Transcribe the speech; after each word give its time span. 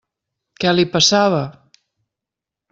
Què 0.63 0.73
li 0.77 0.85
passava? 0.95 1.45